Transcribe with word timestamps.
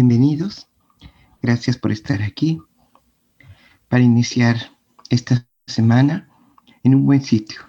Bienvenidos. 0.00 0.68
Gracias 1.42 1.76
por 1.76 1.90
estar 1.90 2.22
aquí 2.22 2.62
para 3.88 4.04
iniciar 4.04 4.78
esta 5.10 5.48
semana 5.66 6.28
en 6.84 6.94
un 6.94 7.04
buen 7.04 7.20
sitio. 7.20 7.62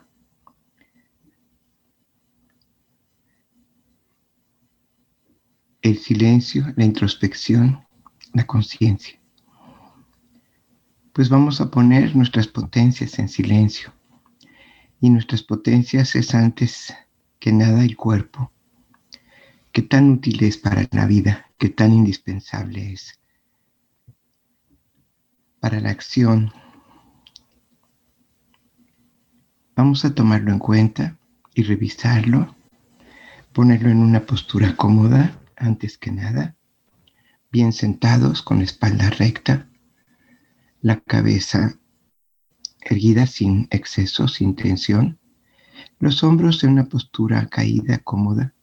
El 5.82 5.98
silencio, 5.98 6.72
la 6.76 6.86
introspección, 6.86 7.84
la 8.36 8.46
conciencia. 8.46 9.20
Pues 11.14 11.30
vamos 11.30 11.62
a 11.62 11.72
poner 11.72 12.16
nuestras 12.16 12.46
potencias 12.46 13.18
en 13.18 13.28
silencio. 13.28 13.92
Y 15.02 15.10
nuestras 15.10 15.42
potencias 15.42 16.14
es 16.14 16.36
antes 16.36 16.94
que 17.40 17.52
nada 17.52 17.84
el 17.84 17.98
cuerpo. 17.98 18.52
Qué 19.72 19.82
tan 19.82 20.12
útil 20.12 20.44
es 20.44 20.60
para 20.60 20.88
la 20.92 21.08
vida, 21.08 21.49
qué 21.60 21.70
tan 21.70 21.94
indispensable 21.94 22.94
es 22.94 23.20
para 25.60 25.82
la 25.82 25.90
acción. 25.90 26.54
Vamos 29.76 30.06
a 30.06 30.16
tomarlo 30.16 30.54
en 30.54 30.60
cuenta 30.60 31.18
y 31.54 31.64
revisarlo, 31.64 32.56
ponerlo 33.52 33.90
en 33.90 33.98
una 33.98 34.26
postura 34.26 34.78
cómoda 34.78 35.38
antes 35.58 35.98
que 35.98 36.12
nada, 36.12 36.56
bien 37.52 37.74
sentados 37.74 38.42
con 38.42 38.60
la 38.60 38.64
espalda 38.64 39.10
recta, 39.10 39.70
la 40.82 41.02
cabeza 41.02 41.78
erguida 42.80 43.28
sin 43.28 43.68
exceso, 43.70 44.30
sin 44.30 44.56
tensión, 44.56 45.20
los 46.00 46.24
hombros 46.24 46.64
en 46.64 46.72
una 46.72 46.86
postura 46.86 47.48
caída, 47.48 47.98
cómoda, 47.98 48.54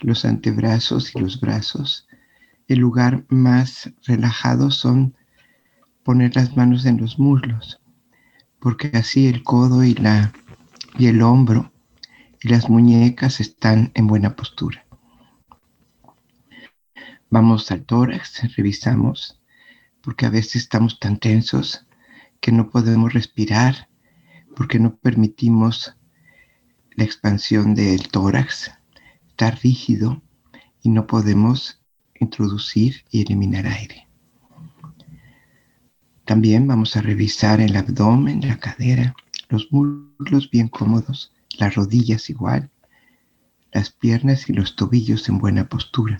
los 0.00 0.24
antebrazos 0.24 1.14
y 1.14 1.20
los 1.20 1.40
brazos. 1.40 2.07
El 2.68 2.80
lugar 2.80 3.24
más 3.30 3.90
relajado 4.06 4.70
son 4.70 5.16
poner 6.02 6.36
las 6.36 6.54
manos 6.54 6.84
en 6.84 6.98
los 6.98 7.18
muslos, 7.18 7.80
porque 8.60 8.90
así 8.92 9.26
el 9.26 9.42
codo 9.42 9.84
y, 9.84 9.94
la, 9.94 10.32
y 10.98 11.06
el 11.06 11.22
hombro 11.22 11.72
y 12.42 12.48
las 12.48 12.68
muñecas 12.68 13.40
están 13.40 13.90
en 13.94 14.06
buena 14.06 14.36
postura. 14.36 14.84
Vamos 17.30 17.70
al 17.70 17.84
tórax, 17.84 18.54
revisamos, 18.54 19.40
porque 20.02 20.26
a 20.26 20.30
veces 20.30 20.56
estamos 20.56 21.00
tan 21.00 21.18
tensos 21.18 21.86
que 22.40 22.52
no 22.52 22.68
podemos 22.68 23.14
respirar, 23.14 23.88
porque 24.54 24.78
no 24.78 24.94
permitimos 24.96 25.96
la 26.96 27.04
expansión 27.04 27.74
del 27.74 28.08
tórax, 28.08 28.72
está 29.28 29.52
rígido 29.52 30.22
y 30.82 30.90
no 30.90 31.06
podemos 31.06 31.77
introducir 32.20 33.04
y 33.10 33.22
eliminar 33.22 33.66
aire. 33.66 34.06
También 36.24 36.66
vamos 36.66 36.96
a 36.96 37.00
revisar 37.00 37.60
el 37.60 37.74
abdomen, 37.76 38.46
la 38.46 38.58
cadera, 38.58 39.14
los 39.48 39.72
muslos 39.72 40.50
bien 40.50 40.68
cómodos, 40.68 41.32
las 41.58 41.74
rodillas 41.74 42.28
igual, 42.28 42.70
las 43.72 43.90
piernas 43.90 44.48
y 44.48 44.52
los 44.52 44.76
tobillos 44.76 45.28
en 45.28 45.38
buena 45.38 45.68
postura 45.68 46.18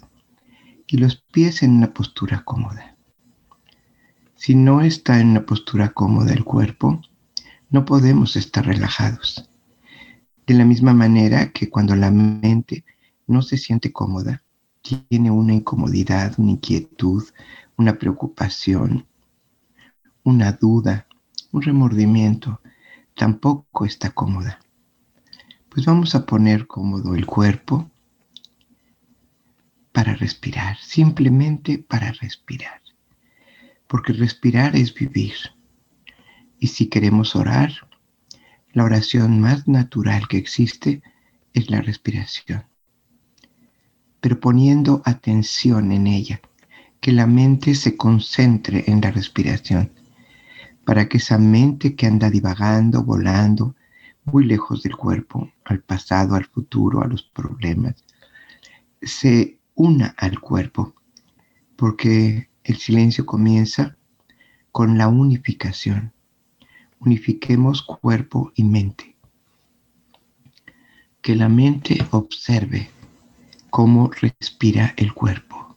y 0.86 0.96
los 0.96 1.16
pies 1.16 1.62
en 1.62 1.72
una 1.72 1.92
postura 1.92 2.42
cómoda. 2.44 2.96
Si 4.34 4.54
no 4.54 4.80
está 4.80 5.20
en 5.20 5.28
una 5.28 5.44
postura 5.44 5.90
cómoda 5.90 6.32
el 6.32 6.44
cuerpo, 6.44 7.02
no 7.70 7.84
podemos 7.84 8.36
estar 8.36 8.64
relajados. 8.64 9.50
De 10.46 10.54
la 10.54 10.64
misma 10.64 10.94
manera 10.94 11.52
que 11.52 11.68
cuando 11.68 11.94
la 11.94 12.10
mente 12.10 12.84
no 13.26 13.42
se 13.42 13.58
siente 13.58 13.92
cómoda, 13.92 14.42
tiene 14.88 15.30
una 15.30 15.52
incomodidad, 15.52 16.34
una 16.38 16.52
inquietud, 16.52 17.24
una 17.76 17.98
preocupación, 17.98 19.06
una 20.22 20.52
duda, 20.52 21.06
un 21.52 21.62
remordimiento, 21.62 22.60
tampoco 23.14 23.84
está 23.84 24.10
cómoda. 24.10 24.60
Pues 25.68 25.84
vamos 25.84 26.14
a 26.14 26.24
poner 26.24 26.66
cómodo 26.66 27.14
el 27.14 27.26
cuerpo 27.26 27.90
para 29.92 30.14
respirar, 30.14 30.78
simplemente 30.78 31.78
para 31.78 32.12
respirar. 32.12 32.80
Porque 33.86 34.12
respirar 34.12 34.74
es 34.76 34.94
vivir. 34.94 35.34
Y 36.58 36.68
si 36.68 36.86
queremos 36.86 37.36
orar, 37.36 37.72
la 38.72 38.84
oración 38.84 39.40
más 39.40 39.68
natural 39.68 40.28
que 40.28 40.38
existe 40.38 41.02
es 41.52 41.70
la 41.70 41.80
respiración 41.80 42.64
pero 44.20 44.40
poniendo 44.40 45.02
atención 45.04 45.92
en 45.92 46.06
ella, 46.06 46.40
que 47.00 47.12
la 47.12 47.26
mente 47.26 47.74
se 47.74 47.96
concentre 47.96 48.84
en 48.86 49.00
la 49.00 49.10
respiración, 49.10 49.92
para 50.84 51.08
que 51.08 51.18
esa 51.18 51.38
mente 51.38 51.94
que 51.94 52.06
anda 52.06 52.30
divagando, 52.30 53.04
volando, 53.04 53.76
muy 54.24 54.44
lejos 54.44 54.82
del 54.82 54.96
cuerpo, 54.96 55.50
al 55.64 55.80
pasado, 55.80 56.34
al 56.34 56.44
futuro, 56.44 57.02
a 57.02 57.06
los 57.06 57.22
problemas, 57.22 58.04
se 59.00 59.58
una 59.74 60.14
al 60.18 60.40
cuerpo, 60.40 60.94
porque 61.76 62.50
el 62.64 62.76
silencio 62.76 63.24
comienza 63.24 63.96
con 64.72 64.98
la 64.98 65.08
unificación. 65.08 66.12
Unifiquemos 66.98 67.82
cuerpo 67.82 68.52
y 68.54 68.64
mente. 68.64 69.16
Que 71.22 71.36
la 71.36 71.48
mente 71.48 72.04
observe 72.10 72.90
cómo 73.70 74.10
respira 74.10 74.94
el 74.96 75.12
cuerpo. 75.14 75.76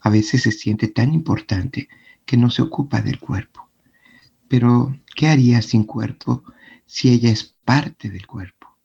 A 0.00 0.10
veces 0.10 0.42
se 0.42 0.52
siente 0.52 0.88
tan 0.88 1.14
importante 1.14 1.88
que 2.24 2.36
no 2.36 2.50
se 2.50 2.62
ocupa 2.62 3.00
del 3.00 3.18
cuerpo. 3.18 3.68
Pero, 4.48 4.96
¿qué 5.16 5.28
haría 5.28 5.62
sin 5.62 5.84
cuerpo 5.84 6.44
si 6.86 7.10
ella 7.10 7.30
es 7.30 7.44
parte 7.64 8.10
del 8.10 8.26
cuerpo? 8.26 8.76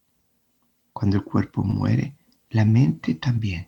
Cuando 0.93 1.17
el 1.17 1.23
cuerpo 1.23 1.63
muere, 1.63 2.16
la 2.49 2.66
mente 2.66 3.16
también. 3.16 3.67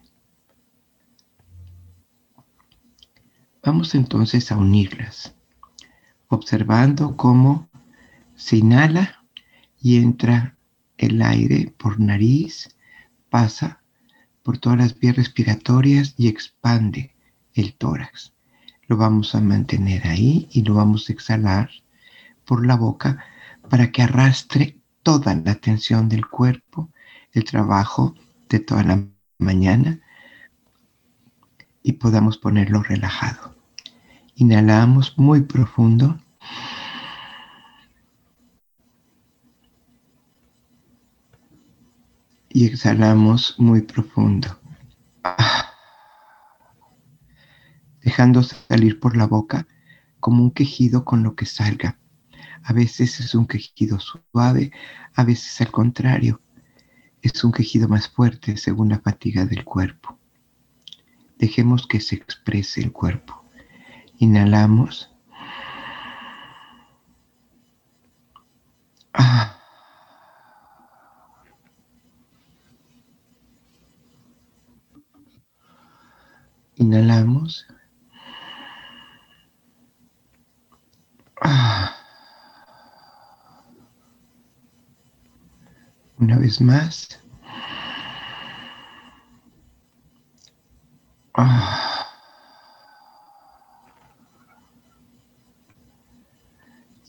Vamos 3.64 3.94
entonces 3.94 4.52
a 4.52 4.58
unirlas, 4.58 5.36
observando 6.30 7.18
cómo 7.18 7.70
se 8.36 8.58
inhala 8.58 9.26
y 9.82 9.98
entra 9.98 10.58
el 10.98 11.22
aire 11.22 11.74
por 11.78 12.00
nariz 12.00 12.70
pasa 13.30 13.82
por 14.44 14.58
todas 14.58 14.80
las 14.80 15.00
vías 15.00 15.16
respiratorias 15.16 16.14
y 16.18 16.28
expande 16.28 17.16
el 17.54 17.74
tórax. 17.76 18.34
Lo 18.88 18.98
vamos 18.98 19.36
a 19.36 19.42
mantener 19.42 20.08
ahí 20.08 20.48
y 20.52 20.64
lo 20.64 20.74
vamos 20.74 21.10
a 21.10 21.14
exhalar 21.14 21.70
por 22.46 22.66
la 22.66 22.76
boca 22.76 23.24
para 23.70 23.92
que 23.92 24.02
arrastre 24.02 24.80
toda 25.04 25.36
la 25.36 25.56
tensión 25.56 26.10
del 26.10 26.28
cuerpo, 26.28 26.90
el 27.32 27.44
trabajo 27.44 28.16
de 28.50 28.60
toda 28.60 28.84
la 28.84 29.04
mañana 29.38 30.02
y 31.84 31.94
podamos 31.94 32.38
ponerlo 32.38 32.84
relajado. 32.84 33.56
Inhalamos 34.36 35.18
muy 35.18 35.42
profundo. 35.42 36.20
Y 42.60 42.66
exhalamos 42.66 43.56
muy 43.58 43.84
profundo. 43.84 44.50
Dejando 48.02 48.44
salir 48.44 49.00
por 49.00 49.16
la 49.16 49.28
boca 49.28 49.66
como 50.20 50.44
un 50.44 50.52
quejido 50.52 51.06
con 51.06 51.24
lo 51.24 51.38
que 51.38 51.46
salga. 51.46 51.98
A 52.64 52.74
veces 52.74 53.22
es 53.22 53.34
un 53.34 53.48
quejido 53.48 53.98
suave, 54.02 54.74
a 55.16 55.24
veces 55.24 55.62
al 55.62 55.72
contrario, 55.72 56.42
es 57.22 57.42
un 57.46 57.54
quejido 57.54 57.88
más 57.88 58.10
fuerte 58.10 58.58
según 58.58 58.90
la 58.90 59.00
fatiga 59.00 59.46
del 59.46 59.64
cuerpo. 59.64 60.20
Dejemos 61.38 61.88
que 61.88 62.02
se 62.02 62.16
exprese 62.16 62.82
el 62.82 62.92
cuerpo. 62.92 63.42
Inhalamos. 64.18 65.10
Ah. 69.14 69.59
Inhalamos. 76.80 77.68
Ah. 81.42 81.94
Una 86.18 86.38
vez 86.38 86.62
más. 86.62 87.20
Ah. 91.34 92.08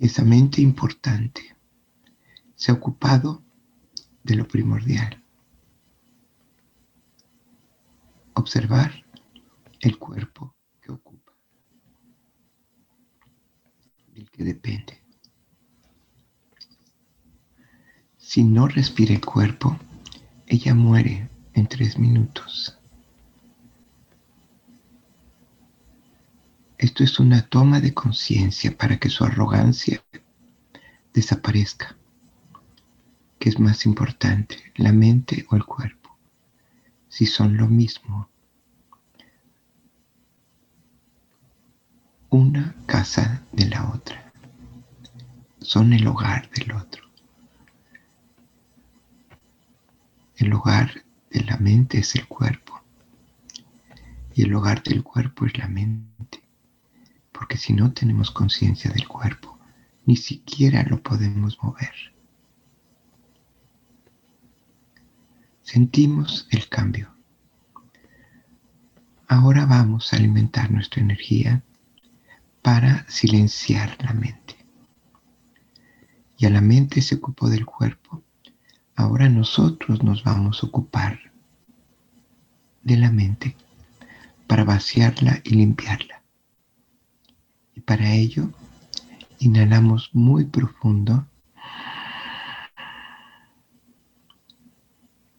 Esa 0.00 0.24
mente 0.24 0.60
importante 0.60 1.56
se 2.56 2.72
ha 2.72 2.74
ocupado 2.74 3.40
de 4.24 4.34
lo 4.34 4.48
primordial. 4.48 5.22
Observar 8.34 9.09
el 9.80 9.98
cuerpo 9.98 10.54
que 10.80 10.92
ocupa, 10.92 11.32
del 14.08 14.30
que 14.30 14.44
depende. 14.44 15.02
Si 18.16 18.44
no 18.44 18.68
respira 18.68 19.12
el 19.12 19.24
cuerpo, 19.24 19.76
ella 20.46 20.74
muere 20.74 21.28
en 21.54 21.66
tres 21.66 21.98
minutos. 21.98 22.78
Esto 26.78 27.04
es 27.04 27.18
una 27.18 27.42
toma 27.42 27.80
de 27.80 27.92
conciencia 27.92 28.74
para 28.74 28.98
que 28.98 29.10
su 29.10 29.24
arrogancia 29.24 30.02
desaparezca. 31.12 31.94
¿Qué 33.38 33.50
es 33.50 33.58
más 33.58 33.84
importante, 33.84 34.56
la 34.76 34.92
mente 34.92 35.44
o 35.50 35.56
el 35.56 35.64
cuerpo? 35.64 36.16
Si 37.08 37.26
son 37.26 37.56
lo 37.58 37.66
mismo. 37.66 38.29
Una 42.32 42.76
casa 42.86 43.42
de 43.50 43.66
la 43.66 43.90
otra. 43.90 44.32
Son 45.58 45.92
el 45.92 46.06
hogar 46.06 46.48
del 46.50 46.70
otro. 46.70 47.02
El 50.36 50.52
hogar 50.52 51.02
de 51.32 51.40
la 51.42 51.56
mente 51.56 51.98
es 51.98 52.14
el 52.14 52.28
cuerpo. 52.28 52.80
Y 54.32 54.42
el 54.42 54.54
hogar 54.54 54.84
del 54.84 55.02
cuerpo 55.02 55.44
es 55.44 55.58
la 55.58 55.66
mente. 55.66 56.40
Porque 57.32 57.56
si 57.56 57.72
no 57.72 57.92
tenemos 57.92 58.30
conciencia 58.30 58.92
del 58.92 59.08
cuerpo, 59.08 59.58
ni 60.06 60.14
siquiera 60.14 60.84
lo 60.84 61.02
podemos 61.02 61.58
mover. 61.60 61.94
Sentimos 65.64 66.46
el 66.52 66.68
cambio. 66.68 67.12
Ahora 69.26 69.66
vamos 69.66 70.12
a 70.12 70.16
alimentar 70.16 70.70
nuestra 70.70 71.02
energía 71.02 71.64
para 72.62 73.06
silenciar 73.08 73.96
la 74.02 74.12
mente. 74.12 74.56
Ya 76.38 76.50
la 76.50 76.60
mente 76.60 77.02
se 77.02 77.16
ocupó 77.16 77.48
del 77.48 77.66
cuerpo. 77.66 78.22
Ahora 78.96 79.28
nosotros 79.28 80.02
nos 80.02 80.24
vamos 80.24 80.62
a 80.62 80.66
ocupar 80.66 81.18
de 82.82 82.96
la 82.96 83.10
mente 83.10 83.56
para 84.46 84.64
vaciarla 84.64 85.40
y 85.44 85.50
limpiarla. 85.50 86.22
Y 87.74 87.80
para 87.80 88.12
ello 88.12 88.50
inhalamos 89.38 90.10
muy 90.12 90.44
profundo 90.44 91.26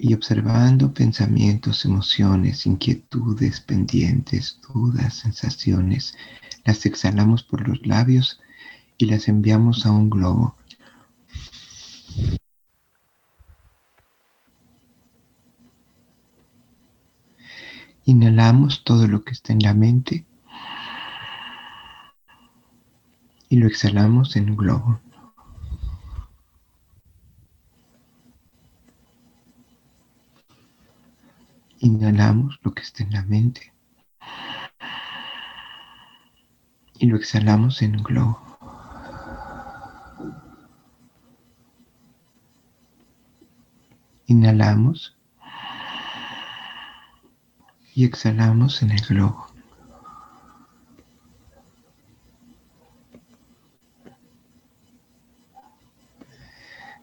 y 0.03 0.15
observando 0.15 0.95
pensamientos, 0.95 1.85
emociones, 1.85 2.65
inquietudes, 2.65 3.61
pendientes, 3.61 4.59
dudas, 4.67 5.13
sensaciones, 5.13 6.17
las 6.65 6.87
exhalamos 6.87 7.43
por 7.43 7.67
los 7.67 7.85
labios 7.85 8.41
y 8.97 9.05
las 9.05 9.27
enviamos 9.27 9.85
a 9.85 9.91
un 9.91 10.09
globo. 10.09 10.55
Inhalamos 18.05 18.83
todo 18.83 19.05
lo 19.07 19.23
que 19.23 19.33
está 19.33 19.53
en 19.53 19.59
la 19.59 19.75
mente 19.75 20.25
y 23.49 23.57
lo 23.57 23.67
exhalamos 23.67 24.35
en 24.35 24.49
un 24.49 24.57
globo. 24.57 24.99
Inhalamos 31.83 32.59
lo 32.61 32.75
que 32.75 32.83
está 32.83 33.01
en 33.01 33.11
la 33.11 33.23
mente 33.23 33.73
y 36.99 37.07
lo 37.07 37.17
exhalamos 37.17 37.81
en 37.81 37.95
un 37.95 38.03
globo. 38.03 38.39
Inhalamos 44.27 45.17
y 47.95 48.05
exhalamos 48.05 48.83
en 48.83 48.91
el 48.91 49.01
globo. 49.01 49.47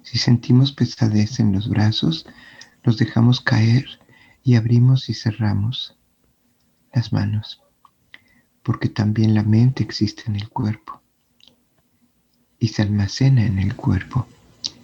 Si 0.03 0.19
sentimos 0.19 0.71
pesadez 0.71 1.41
en 1.41 1.53
los 1.53 1.69
brazos, 1.69 2.27
los 2.85 2.97
dejamos 2.97 3.41
caer 3.41 3.99
y 4.43 4.57
abrimos 4.57 5.09
y 5.09 5.15
cerramos 5.15 5.97
las 6.93 7.13
manos, 7.13 7.63
porque 8.63 8.89
también 8.89 9.35
la 9.35 9.43
mente 9.43 9.83
existe 9.83 10.25
en 10.27 10.37
el 10.37 10.49
cuerpo 10.49 11.03
y 12.59 12.69
se 12.69 12.83
almacena 12.83 13.45
en 13.45 13.59
el 13.59 13.77
cuerpo 13.77 14.27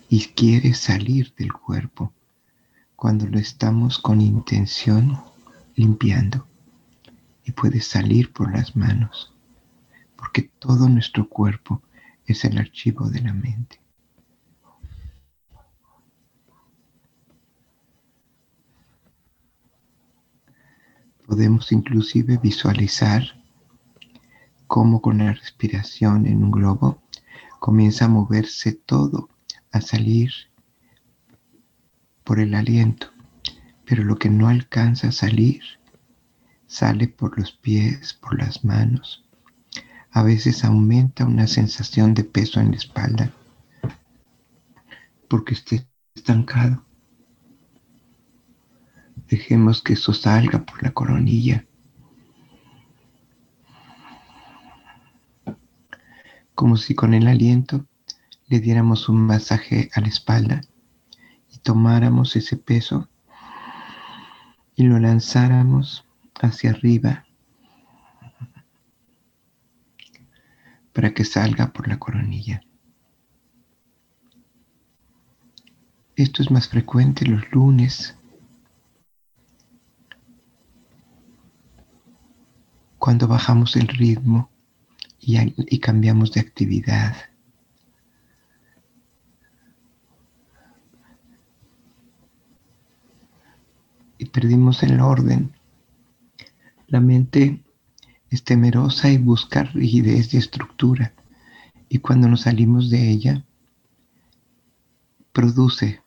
y 0.08 0.26
quiere 0.26 0.74
salir 0.74 1.34
del 1.34 1.52
cuerpo 1.52 2.12
cuando 2.96 3.26
lo 3.26 3.38
estamos 3.38 3.98
con 3.98 4.20
intención 4.20 5.20
limpiando 5.74 6.46
y 7.44 7.52
puede 7.52 7.80
salir 7.80 8.32
por 8.32 8.52
las 8.52 8.76
manos, 8.76 9.34
porque 10.16 10.42
todo 10.58 10.88
nuestro 10.88 11.28
cuerpo 11.28 11.82
es 12.26 12.44
el 12.44 12.58
archivo 12.58 13.10
de 13.10 13.20
la 13.20 13.34
mente. 13.34 13.83
Podemos 21.26 21.72
inclusive 21.72 22.38
visualizar 22.42 23.22
cómo 24.66 25.00
con 25.00 25.18
la 25.18 25.32
respiración 25.32 26.26
en 26.26 26.42
un 26.44 26.50
globo 26.50 27.02
comienza 27.60 28.04
a 28.04 28.08
moverse 28.08 28.72
todo, 28.72 29.28
a 29.72 29.80
salir 29.80 30.30
por 32.24 32.40
el 32.40 32.54
aliento, 32.54 33.08
pero 33.84 34.04
lo 34.04 34.16
que 34.16 34.30
no 34.30 34.48
alcanza 34.48 35.08
a 35.08 35.12
salir 35.12 35.62
sale 36.66 37.08
por 37.08 37.38
los 37.38 37.52
pies, 37.52 38.14
por 38.14 38.38
las 38.38 38.64
manos. 38.64 39.24
A 40.10 40.22
veces 40.22 40.64
aumenta 40.64 41.24
una 41.24 41.46
sensación 41.46 42.14
de 42.14 42.24
peso 42.24 42.60
en 42.60 42.70
la 42.72 42.76
espalda 42.76 43.32
porque 45.28 45.54
esté 45.54 45.86
estancado. 46.14 46.84
Dejemos 49.34 49.82
que 49.82 49.94
eso 49.94 50.12
salga 50.12 50.64
por 50.64 50.80
la 50.84 50.92
coronilla. 50.92 51.66
Como 56.54 56.76
si 56.76 56.94
con 56.94 57.14
el 57.14 57.26
aliento 57.26 57.84
le 58.46 58.60
diéramos 58.60 59.08
un 59.08 59.26
masaje 59.26 59.90
a 59.92 60.00
la 60.02 60.06
espalda 60.06 60.60
y 61.50 61.58
tomáramos 61.58 62.36
ese 62.36 62.56
peso 62.56 63.08
y 64.76 64.84
lo 64.84 65.00
lanzáramos 65.00 66.06
hacia 66.40 66.70
arriba 66.70 67.26
para 70.92 71.12
que 71.12 71.24
salga 71.24 71.72
por 71.72 71.88
la 71.88 71.98
coronilla. 71.98 72.62
Esto 76.14 76.40
es 76.40 76.52
más 76.52 76.68
frecuente 76.68 77.26
los 77.26 77.50
lunes 77.50 78.13
cuando 83.04 83.28
bajamos 83.28 83.76
el 83.76 83.86
ritmo 83.86 84.48
y, 85.20 85.78
cambiamos 85.78 86.32
de 86.32 86.40
actividad. 86.40 87.14
Y 94.16 94.24
perdimos 94.24 94.82
el 94.82 95.00
orden. 95.00 95.52
La 96.86 97.00
mente 97.00 97.62
es 98.30 98.42
temerosa 98.42 99.10
y 99.10 99.18
busca 99.18 99.64
rigidez 99.64 100.32
y 100.32 100.38
estructura. 100.38 101.12
Y 101.90 101.98
cuando 101.98 102.26
nos 102.26 102.40
salimos 102.40 102.88
de 102.88 103.10
ella, 103.10 103.44
produce 105.30 106.00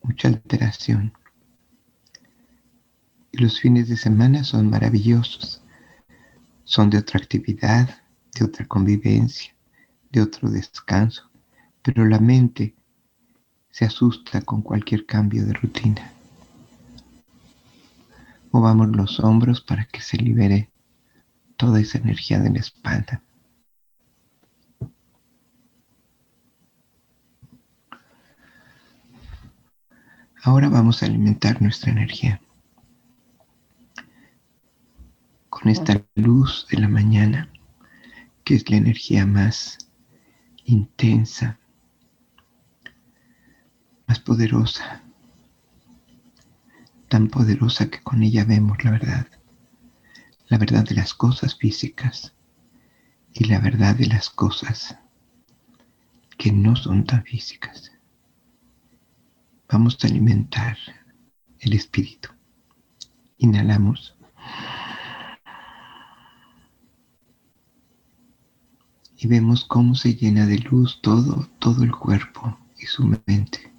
mucha 0.00 0.28
alteración. 0.28 1.12
Y 3.34 3.38
los 3.38 3.58
fines 3.58 3.88
de 3.88 3.96
semana 3.96 4.44
son 4.44 4.70
maravillosos. 4.70 5.60
Son 6.62 6.88
de 6.88 6.98
otra 6.98 7.18
actividad, 7.18 8.00
de 8.32 8.44
otra 8.44 8.64
convivencia, 8.64 9.52
de 10.12 10.22
otro 10.22 10.48
descanso. 10.48 11.28
Pero 11.82 12.04
la 12.04 12.20
mente 12.20 12.76
se 13.72 13.86
asusta 13.86 14.40
con 14.42 14.62
cualquier 14.62 15.04
cambio 15.04 15.44
de 15.44 15.52
rutina. 15.52 16.12
Movamos 18.52 18.94
los 18.94 19.18
hombros 19.18 19.60
para 19.60 19.84
que 19.86 20.00
se 20.00 20.16
libere 20.16 20.70
toda 21.56 21.80
esa 21.80 21.98
energía 21.98 22.38
de 22.38 22.50
la 22.50 22.60
espalda. 22.60 23.20
Ahora 30.40 30.68
vamos 30.68 31.02
a 31.02 31.06
alimentar 31.06 31.60
nuestra 31.60 31.90
energía. 31.90 32.40
Con 35.64 35.72
esta 35.72 36.04
luz 36.14 36.66
de 36.70 36.78
la 36.78 36.88
mañana, 36.88 37.48
que 38.44 38.54
es 38.54 38.68
la 38.68 38.76
energía 38.76 39.24
más 39.24 39.78
intensa, 40.66 41.58
más 44.06 44.20
poderosa, 44.20 45.02
tan 47.08 47.28
poderosa 47.28 47.88
que 47.88 48.02
con 48.02 48.22
ella 48.22 48.44
vemos 48.44 48.84
la 48.84 48.90
verdad, 48.90 49.26
la 50.48 50.58
verdad 50.58 50.84
de 50.84 50.96
las 50.96 51.14
cosas 51.14 51.56
físicas 51.56 52.34
y 53.32 53.44
la 53.44 53.58
verdad 53.58 53.96
de 53.96 54.08
las 54.08 54.28
cosas 54.28 54.98
que 56.36 56.52
no 56.52 56.76
son 56.76 57.06
tan 57.06 57.24
físicas. 57.24 57.90
Vamos 59.70 59.96
a 60.02 60.08
alimentar 60.08 60.76
el 61.60 61.72
espíritu. 61.72 62.28
Inhalamos. 63.38 64.13
Y 69.24 69.26
vemos 69.26 69.64
cómo 69.64 69.94
se 69.94 70.14
llena 70.16 70.44
de 70.44 70.58
luz 70.58 71.00
todo, 71.00 71.48
todo 71.58 71.82
el 71.82 71.92
cuerpo 71.92 72.58
y 72.78 72.84
su 72.84 73.06
mente. 73.26 73.72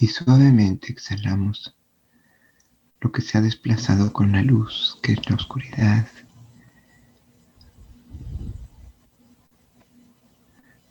Y 0.00 0.08
suavemente 0.08 0.90
exhalamos 0.90 1.76
lo 3.00 3.12
que 3.12 3.22
se 3.22 3.38
ha 3.38 3.40
desplazado 3.40 4.12
con 4.12 4.32
la 4.32 4.42
luz, 4.42 4.98
que 5.00 5.12
es 5.12 5.30
la 5.30 5.36
oscuridad, 5.36 6.08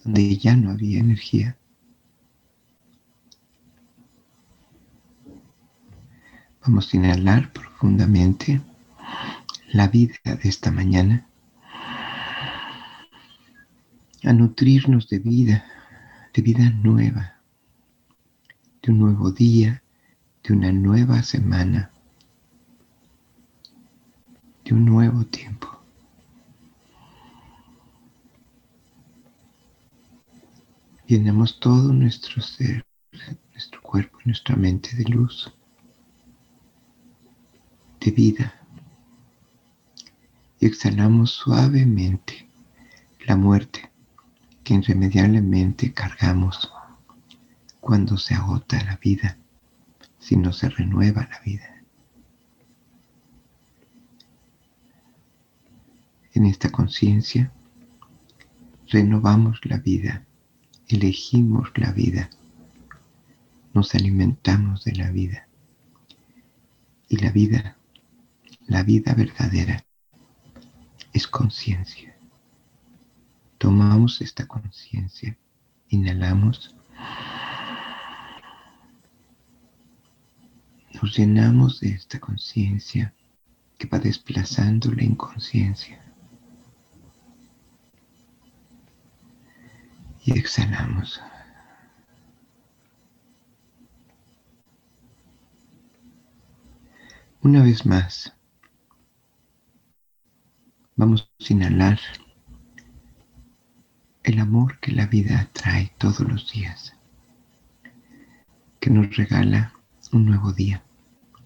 donde 0.05 0.37
ya 0.37 0.55
no 0.55 0.71
había 0.71 0.99
energía. 0.99 1.57
Vamos 6.61 6.93
a 6.93 6.95
inhalar 6.95 7.51
profundamente 7.51 8.61
la 9.77 9.87
vida 9.89 10.15
de 10.23 10.49
esta 10.49 10.71
mañana, 10.71 11.27
a 14.23 14.33
nutrirnos 14.33 15.07
de 15.07 15.19
vida, 15.19 15.65
de 16.33 16.41
vida 16.41 16.71
nueva, 16.71 17.43
de 18.81 18.91
un 18.91 18.97
nuevo 18.97 19.31
día, 19.31 19.83
de 20.43 20.53
una 20.55 20.71
nueva 20.71 21.21
semana, 21.21 21.91
de 24.65 24.73
un 24.73 24.83
nuevo 24.83 25.23
tiempo. 25.27 25.67
Llenamos 31.05 31.59
todo 31.59 31.93
nuestro 31.93 32.41
ser, 32.41 32.83
nuestro 33.51 33.79
cuerpo, 33.83 34.17
nuestra 34.25 34.55
mente 34.55 34.95
de 34.95 35.03
luz, 35.03 35.53
de 37.99 38.09
vida. 38.09 38.56
Y 40.59 40.65
exhalamos 40.65 41.31
suavemente 41.31 42.49
la 43.25 43.35
muerte 43.35 43.91
que 44.63 44.73
irremediablemente 44.73 45.93
cargamos 45.93 46.71
cuando 47.79 48.17
se 48.17 48.33
agota 48.33 48.83
la 48.83 48.97
vida, 48.97 49.37
si 50.19 50.35
no 50.35 50.51
se 50.51 50.69
renueva 50.69 51.27
la 51.29 51.39
vida. 51.41 51.83
En 56.33 56.45
esta 56.45 56.69
conciencia 56.69 57.51
renovamos 58.87 59.59
la 59.63 59.77
vida 59.77 60.27
elegimos 60.87 61.69
la 61.75 61.91
vida, 61.91 62.29
nos 63.73 63.93
alimentamos 63.93 64.85
de 64.85 64.95
la 64.95 65.11
vida. 65.11 65.47
Y 67.09 67.17
la 67.17 67.31
vida, 67.31 67.77
la 68.67 68.83
vida 68.83 69.13
verdadera, 69.13 69.85
es 71.17 71.27
conciencia. 71.27 72.15
Tomamos 73.57 74.21
esta 74.21 74.47
conciencia, 74.47 75.37
inhalamos, 75.89 76.75
nos 80.93 81.17
llenamos 81.17 81.79
de 81.79 81.89
esta 81.89 82.19
conciencia 82.19 83.13
que 83.77 83.87
va 83.87 83.99
desplazando 83.99 84.91
la 84.91 85.03
inconsciencia. 85.03 86.07
y 90.27 90.37
exhalamos. 90.37 91.21
Una 97.41 97.63
vez 97.63 97.85
más, 97.85 98.36
vamos 100.97 101.31
a 101.39 101.53
inhalar 101.53 101.99
el 104.23 104.39
amor 104.39 104.79
que 104.79 104.91
la 104.91 105.05
vida 105.05 105.49
trae 105.53 105.93
todos 105.97 106.19
los 106.19 106.51
días, 106.51 106.93
que 108.81 108.89
nos 108.89 109.15
regala 109.15 109.73
un 110.11 110.25
nuevo 110.25 110.51
día, 110.51 110.83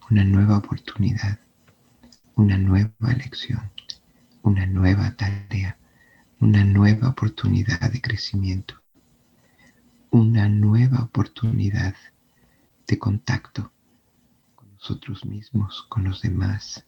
una 0.09 0.23
nueva 0.23 0.57
oportunidad, 0.57 1.39
una 2.35 2.57
nueva 2.57 3.13
lección, 3.15 3.69
una 4.41 4.65
nueva 4.65 5.15
tarea 5.15 5.77
una 6.41 6.63
nueva 6.63 7.09
oportunidad 7.09 7.91
de 7.91 8.01
crecimiento, 8.01 8.73
una 10.09 10.49
nueva 10.49 11.03
oportunidad 11.03 11.93
de 12.87 12.97
contacto 12.97 13.71
con 14.55 14.73
nosotros 14.73 15.23
mismos, 15.23 15.85
con 15.87 16.03
los 16.03 16.23
demás 16.23 16.83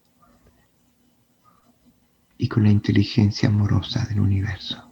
y 2.37 2.47
con 2.47 2.63
la 2.63 2.71
inteligencia 2.71 3.49
amorosa 3.49 4.05
del 4.05 4.19
universo. 4.19 4.91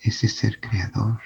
Ese 0.00 0.28
ser 0.28 0.60
creador 0.60 1.20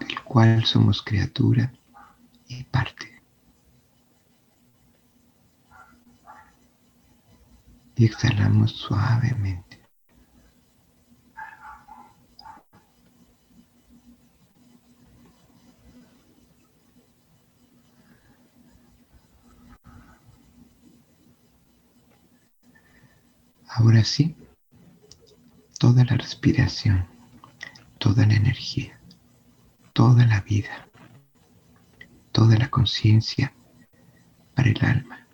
del 0.00 0.22
cual 0.22 0.64
somos 0.64 1.02
criatura 1.02 1.72
y 2.48 2.64
parte. 2.64 3.16
y 7.96 8.04
exhalamos 8.04 8.72
suavemente. 8.72 9.65
Ahora 23.78 24.04
sí, 24.04 24.34
toda 25.78 26.02
la 26.06 26.16
respiración, 26.16 27.06
toda 27.98 28.24
la 28.24 28.32
energía, 28.32 28.98
toda 29.92 30.24
la 30.24 30.40
vida, 30.40 30.88
toda 32.32 32.56
la 32.56 32.70
conciencia 32.70 33.52
para 34.54 34.70
el 34.70 34.82
alma. 34.82 35.28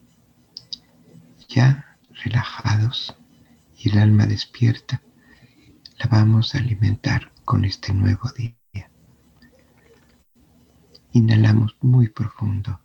Ya 1.48 1.96
relajados 2.24 3.16
y 3.76 3.90
el 3.90 3.98
alma 3.98 4.26
despierta, 4.26 5.00
la 6.00 6.06
vamos 6.10 6.56
a 6.56 6.58
alimentar 6.58 7.30
con 7.44 7.64
este 7.64 7.94
nuevo 7.94 8.28
día. 8.36 8.56
Inhalamos 11.12 11.76
muy 11.80 12.08
profundo. 12.08 12.80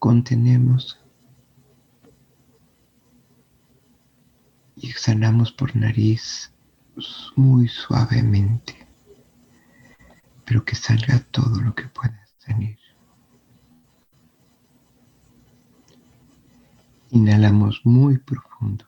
Contenemos 0.00 1.05
exhalamos 4.90 5.52
por 5.52 5.74
nariz 5.76 6.52
muy 7.36 7.68
suavemente, 7.68 8.86
pero 10.44 10.64
que 10.64 10.74
salga 10.74 11.18
todo 11.30 11.60
lo 11.60 11.74
que 11.74 11.84
pueda 11.88 12.26
salir. 12.38 12.78
Inhalamos 17.10 17.80
muy 17.84 18.18
profundo. 18.18 18.84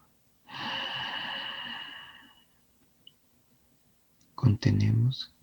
Contenemos. 4.35 5.35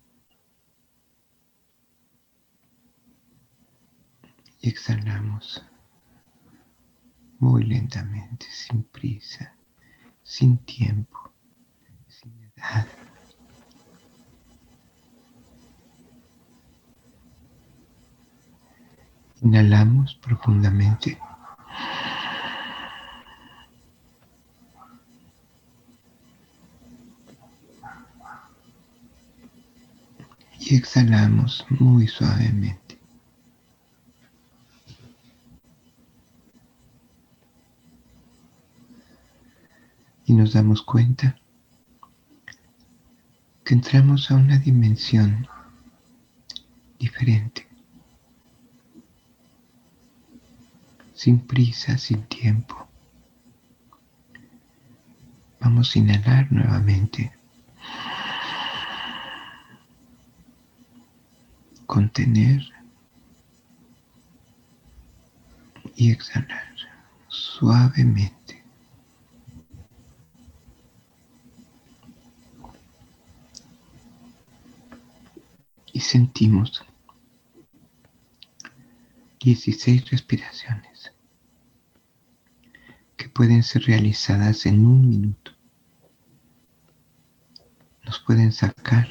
Y 4.60 4.68
exhalamos 4.68 5.64
muy 7.38 7.64
lentamente, 7.64 8.46
sin 8.50 8.82
prisa, 8.84 9.55
sin 10.26 10.58
tiempo, 10.58 11.32
sin 12.08 12.34
edad. 12.56 12.86
Inhalamos 19.40 20.16
profundamente. 20.16 21.16
Y 30.58 30.74
exhalamos 30.74 31.64
muy 31.78 32.08
suavemente. 32.08 32.85
Y 40.26 40.34
nos 40.34 40.52
damos 40.52 40.82
cuenta 40.82 41.38
que 43.64 43.74
entramos 43.74 44.30
a 44.30 44.34
una 44.34 44.58
dimensión 44.58 45.48
diferente. 46.98 47.66
Sin 51.14 51.40
prisa, 51.40 51.96
sin 51.96 52.22
tiempo. 52.24 52.86
Vamos 55.60 55.96
a 55.96 55.98
inhalar 55.98 56.52
nuevamente. 56.52 57.32
Contener 61.86 62.62
y 65.96 66.10
exhalar 66.12 66.74
suavemente. 67.28 68.45
Y 75.96 76.00
sentimos 76.00 76.84
16 79.40 80.10
respiraciones 80.10 81.10
que 83.16 83.30
pueden 83.30 83.62
ser 83.62 83.84
realizadas 83.84 84.66
en 84.66 84.84
un 84.84 85.08
minuto. 85.08 85.52
Nos 88.04 88.18
pueden 88.18 88.52
sacar 88.52 89.08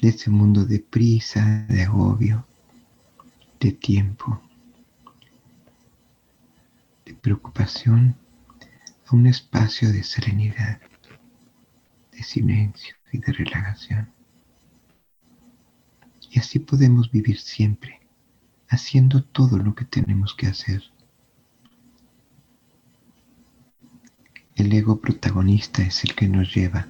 de 0.00 0.08
ese 0.10 0.30
mundo 0.30 0.64
de 0.64 0.78
prisa, 0.78 1.66
de 1.68 1.82
agobio, 1.82 2.46
de 3.58 3.72
tiempo, 3.72 4.40
de 7.04 7.14
preocupación, 7.14 8.14
a 9.08 9.16
un 9.16 9.26
espacio 9.26 9.92
de 9.92 10.04
serenidad, 10.04 10.80
de 12.12 12.22
silencio 12.22 12.94
y 13.10 13.18
de 13.18 13.32
relajación. 13.32 14.19
Y 16.30 16.38
así 16.38 16.60
podemos 16.60 17.10
vivir 17.10 17.38
siempre, 17.38 18.00
haciendo 18.68 19.24
todo 19.24 19.58
lo 19.58 19.74
que 19.74 19.84
tenemos 19.84 20.34
que 20.34 20.46
hacer. 20.46 20.84
El 24.54 24.72
ego 24.72 25.00
protagonista 25.00 25.82
es 25.82 26.04
el 26.04 26.14
que 26.14 26.28
nos 26.28 26.54
lleva 26.54 26.88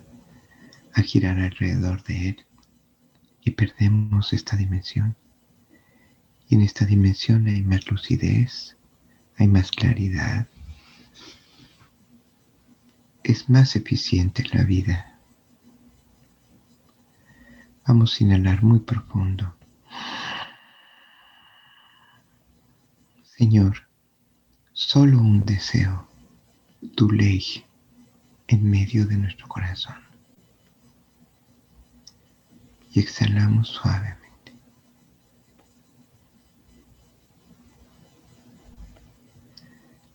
a 0.93 1.03
girar 1.03 1.39
alrededor 1.39 2.03
de 2.03 2.29
él 2.31 2.47
y 3.43 3.53
perdemos 3.53 4.33
esta 4.33 4.57
dimensión. 4.57 5.17
Y 6.49 6.57
en 6.57 6.63
esta 6.63 6.85
dimensión 6.85 7.47
hay 7.47 7.63
más 7.63 7.89
lucidez, 7.91 8.77
hay 9.37 9.47
más 9.47 9.71
claridad, 9.71 10.49
es 13.23 13.49
más 13.49 13.77
eficiente 13.77 14.45
la 14.53 14.65
vida. 14.65 15.10
Vamos 17.93 18.21
a 18.21 18.23
inhalar 18.23 18.63
muy 18.63 18.79
profundo. 18.79 19.53
Señor, 23.25 23.89
solo 24.73 25.19
un 25.19 25.45
deseo, 25.45 26.09
tu 26.95 27.11
ley, 27.11 27.43
en 28.47 28.71
medio 28.71 29.09
de 29.09 29.17
nuestro 29.17 29.49
corazón. 29.49 29.97
Y 32.93 33.01
exhalamos 33.01 33.71
suavemente. 33.71 34.53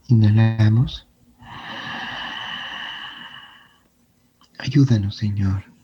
Inhalamos. 0.07 1.05
Ayúdanos, 4.59 5.17
Señor, 5.17 5.74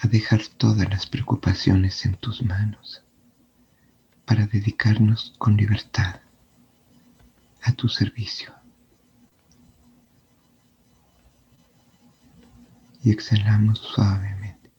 a 0.00 0.08
dejar 0.08 0.40
todas 0.56 0.88
las 0.88 1.06
preocupaciones 1.06 2.04
en 2.06 2.14
tus 2.16 2.42
manos 2.42 3.02
para 4.24 4.46
dedicarnos 4.46 5.34
con 5.38 5.56
libertad 5.56 6.20
a 7.62 7.72
tu 7.72 7.88
servicio. 7.88 8.52
Y 13.02 13.10
exhalamos 13.10 13.78
suavemente. 13.78 14.70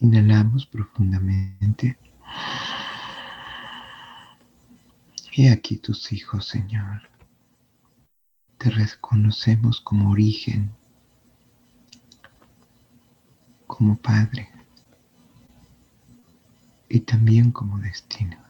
Inhalamos 0.00 0.66
profundamente. 0.66 1.98
He 5.38 5.50
aquí 5.50 5.76
tus 5.76 6.14
hijos, 6.14 6.46
Señor. 6.48 7.10
Te 8.56 8.70
reconocemos 8.70 9.82
como 9.82 10.10
origen, 10.10 10.74
como 13.66 13.98
Padre 13.98 14.48
y 16.88 17.00
también 17.00 17.52
como 17.52 17.78
destino. 17.80 18.42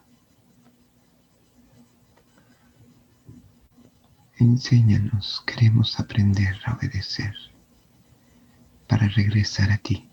Enséñanos, 4.37 5.43
queremos 5.45 5.99
aprender 5.99 6.55
a 6.63 6.75
obedecer 6.75 7.35
para 8.87 9.09
regresar 9.09 9.71
a 9.71 9.77
ti 9.77 10.07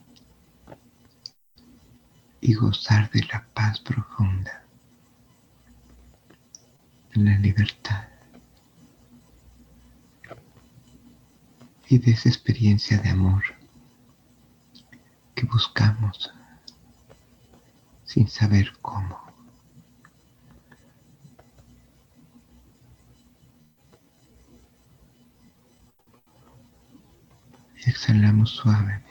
y 2.41 2.55
gozar 2.55 3.09
de 3.13 3.21
la 3.33 3.47
paz 3.55 3.79
profunda 3.79 4.63
la 7.14 7.38
libertad 7.38 8.09
y 11.88 11.98
de 11.98 12.11
esa 12.11 12.29
experiencia 12.29 12.98
de 12.98 13.11
amor 13.11 13.42
que 15.35 15.46
buscamos 15.46 16.33
sin 18.05 18.29
saber 18.29 18.72
cómo. 18.81 19.22
Exhalamos 27.87 28.50
suavemente. 28.50 29.05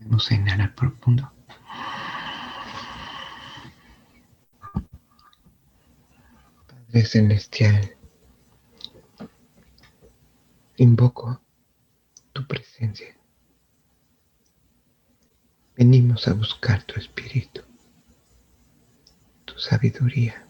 Vamos 0.00 0.30
a 0.30 0.34
inhalar 0.34 0.74
profundo. 0.74 1.30
Celestial, 7.04 7.96
invoco 10.76 11.40
tu 12.32 12.46
presencia. 12.46 13.16
Venimos 15.76 16.26
a 16.26 16.32
buscar 16.32 16.82
tu 16.84 16.98
espíritu, 16.98 17.62
tu 19.44 19.58
sabiduría. 19.58 20.42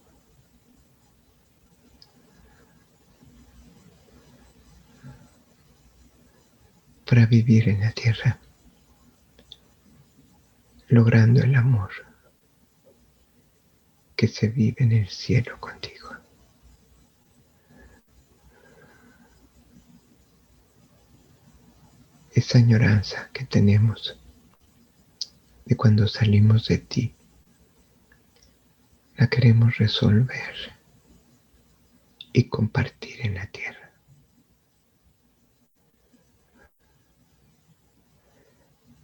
para 7.07 7.25
vivir 7.25 7.69
en 7.69 7.81
la 7.81 7.93
tierra 7.93 8.41
logrando 10.89 11.41
el 11.43 11.55
amor 11.55 11.91
que 14.17 14.29
se 14.29 14.49
vive 14.49 14.77
en 14.79 14.93
el 14.93 15.09
cielo 15.09 15.61
contigo. 15.61 15.96
Esa 22.37 22.59
añoranza 22.59 23.31
que 23.33 23.47
tenemos 23.47 24.21
de 25.65 25.75
cuando 25.75 26.07
salimos 26.07 26.69
de 26.69 26.77
ti, 26.77 27.15
la 29.17 29.27
queremos 29.29 29.79
resolver 29.79 30.55
y 32.35 32.47
compartir 32.51 33.25
en 33.25 33.37
la 33.37 33.47
tierra. 33.47 33.91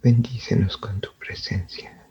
Bendícenos 0.03 0.77
con 0.77 1.01
tu 1.01 1.09
presencia. 1.17 2.02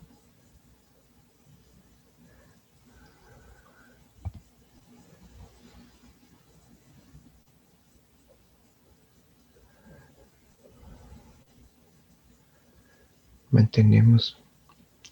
Mantenemos 13.53 14.43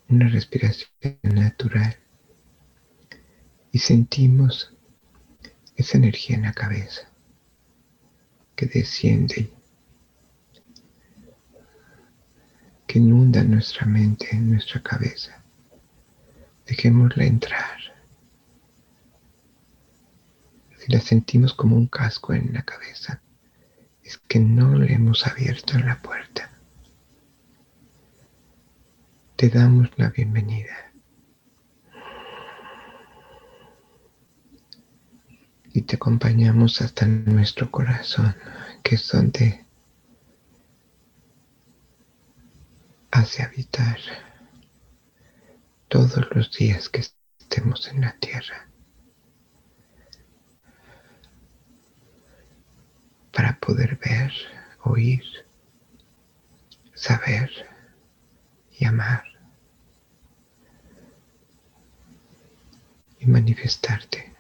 una 0.09 0.27
respiración 0.27 0.89
natural 1.21 1.95
y 3.71 3.77
sentimos 3.77 4.73
esa 5.75 5.97
energía 5.97 6.37
en 6.37 6.41
la 6.41 6.53
cabeza 6.53 7.07
que 8.55 8.65
desciende, 8.65 9.49
que 12.87 12.99
inunda 12.99 13.43
nuestra 13.43 13.85
mente, 13.85 14.35
nuestra 14.35 14.81
cabeza. 14.81 15.43
Dejémosla 16.65 17.25
entrar. 17.25 17.79
Si 20.77 20.91
la 20.91 20.99
sentimos 20.99 21.53
como 21.53 21.75
un 21.75 21.87
casco 21.87 22.33
en 22.33 22.53
la 22.53 22.63
cabeza, 22.63 23.21
es 24.03 24.17
que 24.17 24.39
no 24.39 24.75
le 24.75 24.93
hemos 24.93 25.27
abierto 25.27 25.77
la 25.77 26.01
puerta. 26.01 26.50
Te 29.41 29.49
damos 29.49 29.89
la 29.97 30.11
bienvenida. 30.11 30.93
Y 35.73 35.81
te 35.81 35.95
acompañamos 35.95 36.79
hasta 36.79 37.07
nuestro 37.07 37.71
corazón, 37.71 38.35
que 38.83 38.93
es 38.93 39.07
donde 39.11 39.65
hace 43.09 43.41
habitar 43.41 43.97
todos 45.87 46.23
los 46.35 46.55
días 46.55 46.87
que 46.89 47.01
estemos 47.39 47.87
en 47.87 48.01
la 48.01 48.15
tierra. 48.17 48.69
para 53.31 53.57
poder 53.57 53.97
ver, 53.97 54.31
oír, 54.83 55.23
saber 56.93 57.49
y 58.77 58.85
amar 58.85 59.30
y 63.21 63.27
manifestarte. 63.27 64.33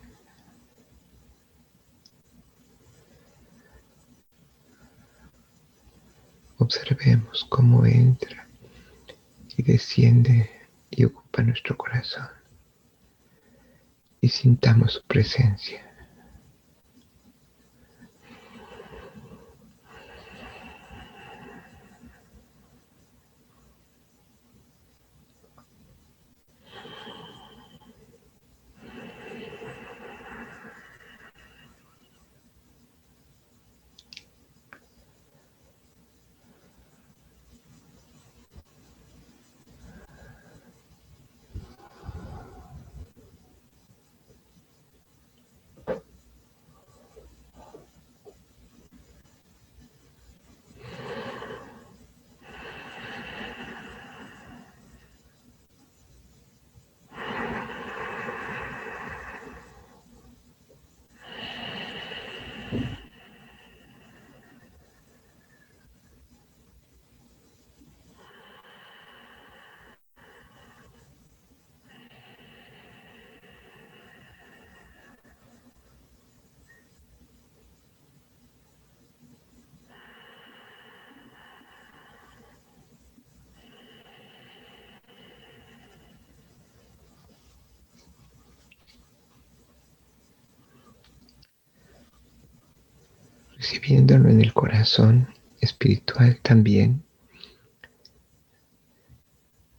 Observemos 6.57 7.45
cómo 7.49 7.85
entra 7.85 8.47
y 9.55 9.63
desciende 9.63 10.49
y 10.89 11.05
ocupa 11.05 11.43
nuestro 11.43 11.77
corazón 11.77 12.27
y 14.19 14.29
sintamos 14.29 14.93
su 14.93 15.03
presencia. 15.03 15.90
Recibiéndolo 93.61 94.27
en 94.29 94.41
el 94.41 94.53
corazón 94.53 95.27
espiritual 95.59 96.39
también, 96.41 97.03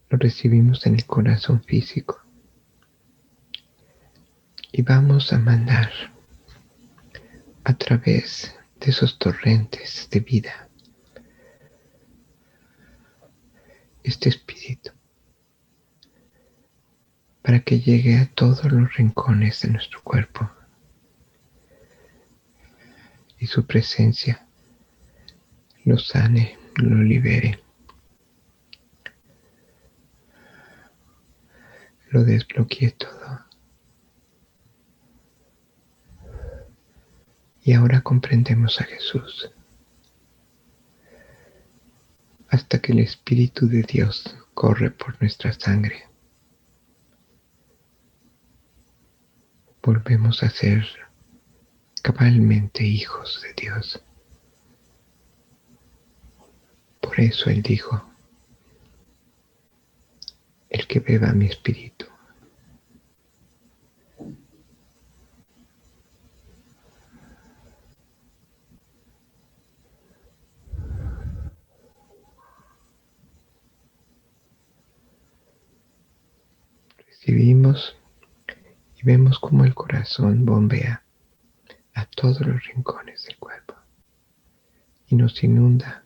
lo 0.09 0.19
recibimos 0.19 0.87
en 0.87 0.95
el 0.95 1.05
corazón 1.05 1.65
físico. 1.65 2.21
Y 4.71 4.83
vamos 4.83 5.33
a 5.33 5.39
mandar 5.39 5.91
a 7.65 7.75
través 7.75 8.55
de 8.79 8.91
esos 8.93 9.19
torrentes 9.19 10.09
de 10.11 10.21
vida. 10.21 10.69
Este 14.05 14.29
espíritu. 14.29 14.93
Para 17.43 17.59
que 17.61 17.81
llegue 17.81 18.17
a 18.19 18.31
todos 18.33 18.65
los 18.71 18.95
rincones 18.95 19.63
de 19.63 19.71
nuestro 19.71 20.01
cuerpo 20.03 20.49
su 23.53 23.67
presencia 23.67 24.47
lo 25.85 25.99
sane, 25.99 26.59
lo 26.77 27.03
libere, 27.03 27.63
lo 32.09 32.25
desbloquee 32.25 32.93
todo. 32.93 33.45
Y 37.63 37.75
ahora 37.75 38.01
comprendemos 38.01 38.81
a 38.81 38.85
Jesús 38.85 39.51
hasta 42.49 42.81
que 42.81 42.93
el 42.93 43.01
Espíritu 43.01 43.69
de 43.69 43.83
Dios 43.83 44.35
corre 44.55 44.91
por 44.91 45.21
nuestra 45.21 45.53
sangre. 45.53 46.05
Volvemos 49.83 50.43
a 50.43 50.49
ser 50.49 51.12
cabalmente 52.03 52.83
hijos 52.85 53.41
de 53.43 53.55
Dios. 53.55 54.03
Por 57.01 57.21
eso 57.21 57.49
Él 57.49 57.63
dijo, 57.63 58.03
el 60.69 60.87
que 60.89 60.99
beba 61.01 61.33
mi 61.33 61.47
espíritu. 61.47 62.07
Recibimos 77.07 77.97
y 78.97 79.07
vemos 79.07 79.39
como 79.39 79.65
el 79.65 79.75
corazón 79.75 80.45
bombea 80.45 81.03
a 81.95 82.07
todos 82.07 82.41
los 82.41 82.65
rincones 82.65 83.25
del 83.25 83.37
cuerpo 83.39 83.75
y 85.09 85.17
nos 85.17 85.43
inunda 85.45 86.05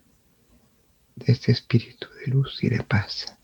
de 1.15 1.33
este 1.33 1.53
espíritu 1.53 2.09
de 2.21 2.33
luz 2.33 2.63
y 2.63 2.69
de 2.69 2.83
paz. 2.83 3.36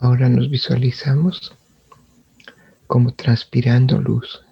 Ahora 0.00 0.28
nos 0.28 0.48
visualizamos 0.48 1.56
como 2.86 3.14
transpirando 3.14 4.00
luz, 4.00 4.44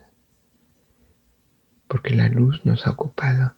porque 1.87 2.17
la 2.17 2.29
luz 2.29 2.65
nos 2.65 2.85
ha 2.85 2.91
ocupado. 2.91 3.55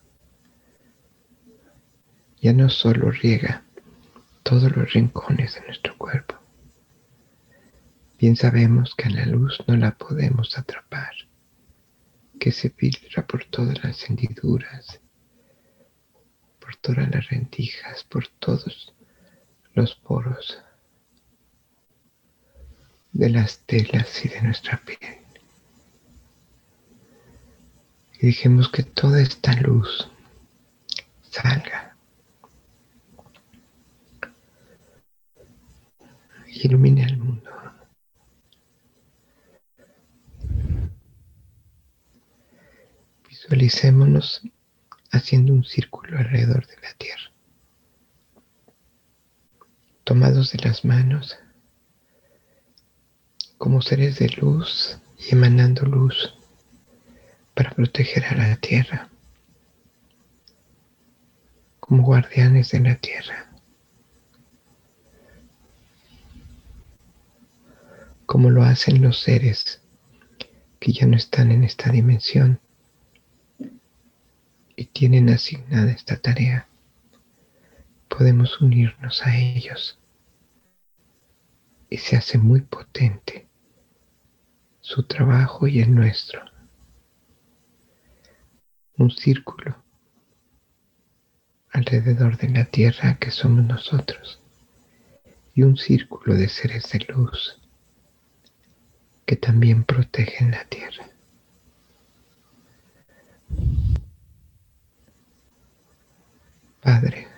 Ya 2.42 2.52
no 2.52 2.68
solo 2.68 3.10
riega 3.10 3.64
todos 4.42 4.76
los 4.76 4.92
rincones 4.92 5.54
de 5.54 5.62
nuestro 5.62 5.96
cuerpo. 5.96 6.34
Bien 8.18 8.36
sabemos 8.36 8.94
que 8.94 9.06
a 9.06 9.10
la 9.10 9.24
luz 9.24 9.58
no 9.66 9.74
la 9.74 9.92
podemos 9.96 10.58
atrapar, 10.58 11.14
que 12.38 12.52
se 12.52 12.68
filtra 12.68 13.26
por 13.26 13.46
todas 13.46 13.82
las 13.82 14.10
hendiduras, 14.10 15.00
por 16.60 16.76
todas 16.76 17.10
las 17.10 17.30
rendijas, 17.30 18.04
por 18.04 18.28
todos 18.28 18.92
los 19.72 19.94
poros 19.94 20.62
de 23.18 23.30
las 23.30 23.58
telas 23.66 24.24
y 24.24 24.28
de 24.28 24.40
nuestra 24.42 24.80
piel. 24.84 25.18
Y 28.20 28.26
dejemos 28.26 28.70
que 28.70 28.84
toda 28.84 29.20
esta 29.20 29.54
luz 29.54 30.08
salga 31.22 31.96
y 36.46 36.66
ilumine 36.66 37.06
al 37.06 37.16
mundo. 37.16 37.50
Visualicémonos 43.28 44.42
haciendo 45.10 45.54
un 45.54 45.64
círculo 45.64 46.18
alrededor 46.18 46.68
de 46.68 46.76
la 46.82 46.94
Tierra, 46.94 47.32
tomados 50.04 50.52
de 50.52 50.58
las 50.58 50.84
manos 50.84 51.36
como 53.58 53.82
seres 53.82 54.20
de 54.20 54.28
luz 54.28 55.00
y 55.18 55.34
emanando 55.34 55.84
luz 55.84 56.32
para 57.54 57.72
proteger 57.72 58.24
a 58.26 58.36
la 58.36 58.56
tierra, 58.56 59.10
como 61.80 62.04
guardianes 62.04 62.70
de 62.70 62.80
la 62.80 62.94
tierra, 62.94 63.50
como 68.26 68.50
lo 68.50 68.62
hacen 68.62 69.02
los 69.02 69.18
seres 69.18 69.82
que 70.78 70.92
ya 70.92 71.06
no 71.06 71.16
están 71.16 71.50
en 71.50 71.64
esta 71.64 71.90
dimensión 71.90 72.60
y 74.76 74.84
tienen 74.84 75.30
asignada 75.30 75.90
esta 75.90 76.16
tarea. 76.16 76.68
Podemos 78.06 78.60
unirnos 78.60 79.26
a 79.26 79.36
ellos 79.36 79.98
y 81.90 81.96
se 81.96 82.16
hace 82.16 82.38
muy 82.38 82.60
potente 82.60 83.47
su 84.88 85.02
trabajo 85.02 85.66
y 85.66 85.80
el 85.80 85.94
nuestro. 85.94 86.40
Un 88.96 89.10
círculo 89.10 89.76
alrededor 91.70 92.38
de 92.38 92.48
la 92.48 92.64
tierra 92.64 93.18
que 93.18 93.30
somos 93.30 93.66
nosotros 93.66 94.40
y 95.54 95.62
un 95.62 95.76
círculo 95.76 96.34
de 96.36 96.48
seres 96.48 96.90
de 96.90 97.00
luz 97.00 97.60
que 99.26 99.36
también 99.36 99.84
protegen 99.84 100.52
la 100.52 100.64
tierra. 100.64 101.06
Padre, 106.80 107.28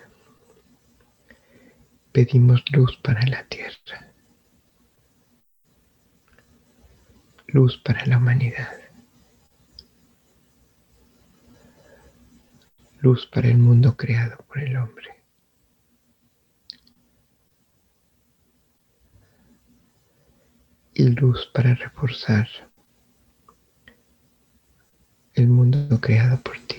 pedimos 2.13 2.63
luz 2.71 2.95
para 3.03 3.25
la 3.27 3.43
tierra. 3.47 4.10
Luz 7.53 7.77
para 7.77 8.05
la 8.05 8.17
humanidad, 8.17 8.71
luz 12.99 13.27
para 13.27 13.49
el 13.49 13.57
mundo 13.57 13.97
creado 13.97 14.37
por 14.47 14.59
el 14.59 14.77
hombre. 14.77 15.07
Y 20.93 21.09
luz 21.09 21.49
para 21.53 21.73
reforzar 21.73 22.47
el 25.33 25.47
mundo 25.47 25.99
creado 25.99 26.39
por 26.41 26.57
ti. 26.59 26.70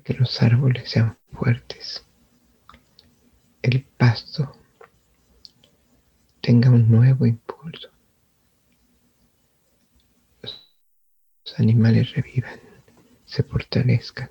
Que 0.00 0.14
los 0.14 0.42
árboles 0.42 0.90
sean 0.90 1.18
fuertes, 1.32 2.04
el 3.62 3.84
pasto 3.84 4.56
tenga 6.40 6.70
un 6.70 6.90
nuevo 6.90 7.26
impulso, 7.26 7.90
los 10.42 11.58
animales 11.58 12.12
revivan, 12.12 12.60
se 13.24 13.42
fortalezcan. 13.42 14.30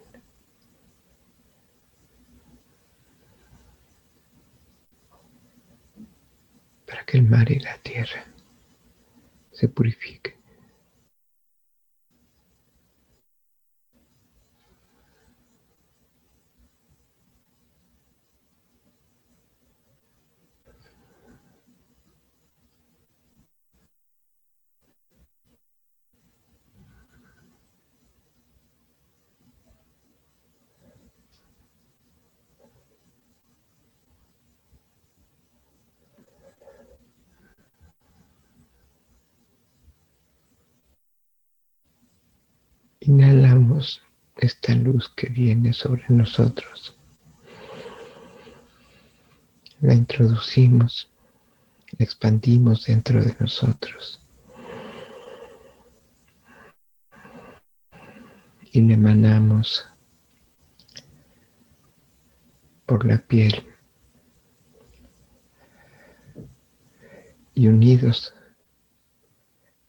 para 6.91 7.05
que 7.05 7.17
el 7.17 7.23
mar 7.23 7.49
y 7.49 7.57
la 7.57 7.77
tierra 7.77 8.25
se 9.53 9.69
purifiquen. 9.69 10.40
Inhalamos 43.11 44.01
esta 44.37 44.73
luz 44.73 45.09
que 45.17 45.27
viene 45.27 45.73
sobre 45.73 46.05
nosotros. 46.07 46.97
La 49.81 49.93
introducimos, 49.93 51.11
la 51.97 52.05
expandimos 52.05 52.85
dentro 52.85 53.21
de 53.21 53.35
nosotros. 53.37 54.25
Y 58.71 58.79
la 58.79 58.93
emanamos 58.93 59.85
por 62.85 63.05
la 63.05 63.17
piel. 63.17 63.67
Y 67.55 67.67
unidos 67.67 68.33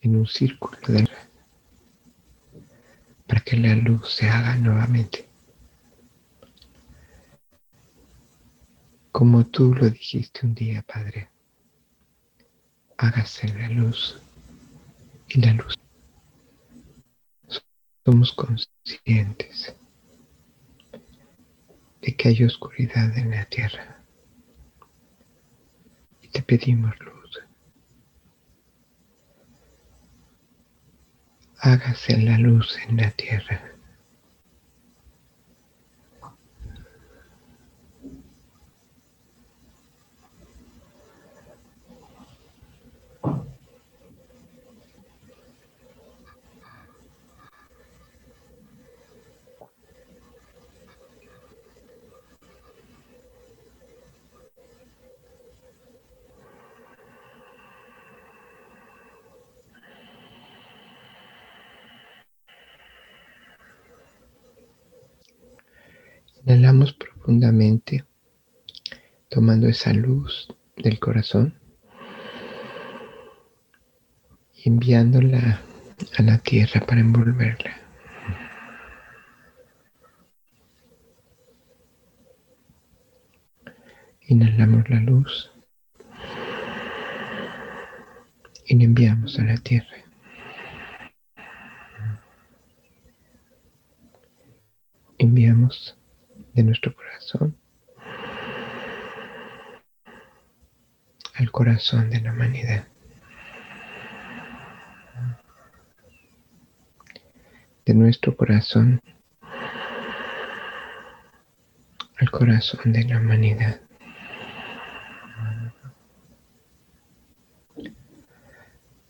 en 0.00 0.16
un 0.16 0.26
círculo 0.26 0.76
de 0.88 1.08
para 3.32 3.44
que 3.44 3.56
la 3.56 3.74
luz 3.74 4.12
se 4.12 4.28
haga 4.28 4.56
nuevamente. 4.56 5.26
Como 9.10 9.46
tú 9.46 9.74
lo 9.74 9.88
dijiste 9.88 10.44
un 10.44 10.54
día, 10.54 10.82
Padre, 10.82 11.30
hágase 12.98 13.48
la 13.48 13.70
luz 13.70 14.20
y 15.28 15.40
la 15.40 15.54
luz. 15.54 15.78
Somos 18.04 18.34
conscientes 18.34 19.74
de 22.02 22.14
que 22.14 22.28
hay 22.28 22.44
oscuridad 22.44 23.16
en 23.16 23.30
la 23.30 23.46
tierra 23.46 23.96
y 26.20 26.28
te 26.28 26.42
pedimos 26.42 26.92
luz. 27.00 27.11
Hágase 31.62 32.16
la 32.18 32.38
luz 32.38 32.76
en 32.88 32.96
la 32.96 33.10
tierra. 33.12 33.71
Inhalamos 66.44 66.92
profundamente, 66.94 68.04
tomando 69.28 69.68
esa 69.68 69.92
luz 69.92 70.48
del 70.76 70.98
corazón 70.98 71.54
y 74.56 74.68
enviándola 74.68 75.60
a 76.18 76.22
la 76.22 76.38
tierra 76.38 76.84
para 76.84 77.00
envolverla. 77.00 77.76
Inhalamos 84.22 84.90
la 84.90 84.98
luz 85.00 85.52
y 88.66 88.76
la 88.76 88.84
enviamos 88.84 89.38
a 89.38 89.44
la 89.44 89.56
tierra. 89.58 89.96
Enviamos 95.18 95.96
de 96.54 96.62
nuestro 96.62 96.94
corazón 96.94 97.56
al 101.34 101.50
corazón 101.50 102.10
de 102.10 102.20
la 102.20 102.32
humanidad. 102.32 102.86
De 107.84 107.94
nuestro 107.94 108.36
corazón 108.36 109.00
al 112.18 112.30
corazón 112.30 112.92
de 112.92 113.04
la 113.04 113.18
humanidad. 113.18 113.80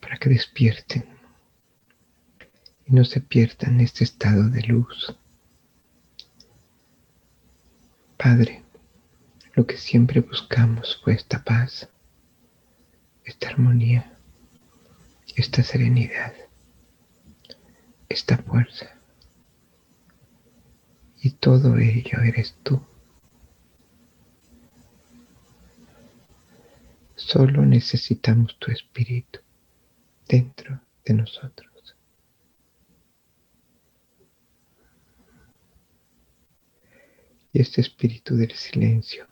Para 0.00 0.16
que 0.16 0.31
despierten 0.31 1.05
y 2.87 2.92
no 2.92 3.05
se 3.05 3.20
pierdan 3.20 3.81
este 3.81 4.05
estado 4.05 4.48
de 4.48 4.62
luz 4.62 5.18
Padre, 8.23 8.63
lo 9.55 9.67
que 9.67 9.77
siempre 9.77 10.21
buscamos 10.21 11.01
fue 11.03 11.15
esta 11.15 11.43
paz, 11.43 11.89
esta 13.25 13.49
armonía, 13.49 14.17
esta 15.35 15.65
serenidad, 15.65 16.33
esta 18.09 18.39
fuerza. 18.39 18.95
Y 21.21 21.31
todo 21.31 21.79
ello 21.79 22.21
eres 22.21 22.55
tú. 22.63 22.81
Solo 27.17 27.67
necesitamos 27.67 28.57
tu 28.61 28.71
espíritu 28.71 29.41
dentro 30.29 30.81
de 31.05 31.15
nosotros. 31.15 31.72
Y 37.53 37.61
este 37.61 37.81
espíritu 37.83 38.37
del 38.37 38.53
silencio, 38.53 39.27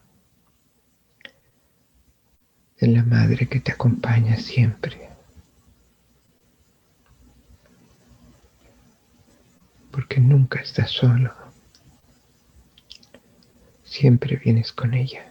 de 2.79 2.87
la 2.89 3.03
Madre 3.03 3.49
que 3.49 3.61
te 3.61 3.73
acompaña 3.73 4.37
siempre. 4.37 5.09
Porque 9.91 10.21
nunca 10.21 10.61
estás 10.61 10.91
solo, 10.91 11.35
siempre 13.83 14.37
vienes 14.37 14.73
con 14.73 14.95
ella. 14.95 15.27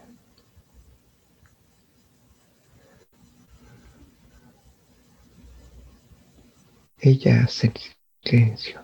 Ella 7.01 7.43
hace 7.45 7.67
el 7.67 7.73
silencio 8.23 8.81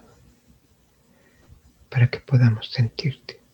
para 1.90 2.10
que 2.10 2.20
podamos 2.20 2.72
sentirte. 2.72 3.45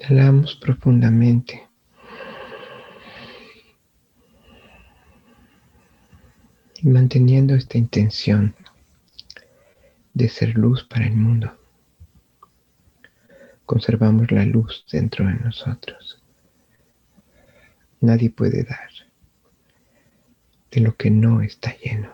Inhalamos 0.00 0.54
profundamente. 0.54 1.68
Y 6.80 6.86
manteniendo 6.86 7.56
esta 7.56 7.76
intención 7.76 8.54
de 10.14 10.28
ser 10.28 10.56
luz 10.56 10.84
para 10.84 11.06
el 11.06 11.14
mundo, 11.14 11.58
conservamos 13.66 14.30
la 14.30 14.44
luz 14.44 14.86
dentro 14.90 15.26
de 15.26 15.34
nosotros. 15.34 16.22
Nadie 18.00 18.30
puede 18.30 18.62
dar 18.62 18.88
de 20.70 20.80
lo 20.80 20.96
que 20.96 21.10
no 21.10 21.42
está 21.42 21.76
lleno. 21.78 22.12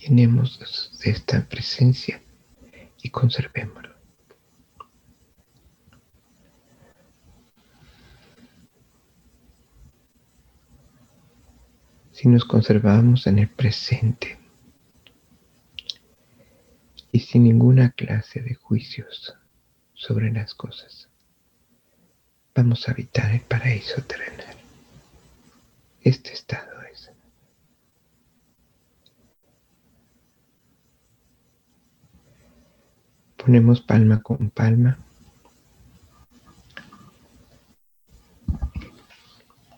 Llenemos 0.00 0.98
de 1.04 1.10
esta 1.10 1.46
presencia 1.46 2.20
y 3.02 3.10
conservémoslo. 3.10 3.94
Si 12.12 12.28
nos 12.28 12.44
conservamos 12.44 13.26
en 13.26 13.38
el 13.38 13.48
presente 13.48 14.38
y 17.12 17.20
sin 17.20 17.44
ninguna 17.44 17.92
clase 17.92 18.42
de 18.42 18.54
juicios 18.54 19.34
sobre 19.94 20.30
las 20.30 20.54
cosas, 20.54 21.08
vamos 22.54 22.86
a 22.86 22.92
habitar 22.92 23.32
el 23.32 23.40
paraíso 23.40 24.02
terrenal. 24.02 24.56
Este 26.02 26.32
estado 26.32 26.79
Ponemos 33.40 33.80
palma 33.80 34.20
con 34.20 34.50
palma. 34.50 34.98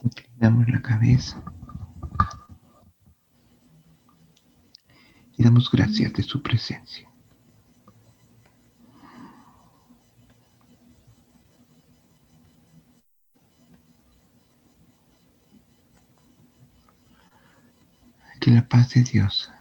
Inclinamos 0.03 0.69
la 0.69 0.83
cabeza. 0.83 1.41
Y 5.37 5.45
damos 5.45 5.71
gracias 5.71 6.13
de 6.13 6.25
su 6.25 6.43
presencia. 6.43 7.09
Que 18.41 18.51
la 18.51 18.69
paz 18.69 18.91
de 18.95 19.05
Dios 19.05 19.53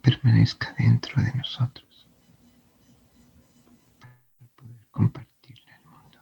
permanezca 0.00 0.74
dentro 0.78 1.22
de 1.22 1.34
nosotros. 1.34 1.84
compartirla 4.94 5.74
al 5.76 5.90
mundo. 5.90 6.18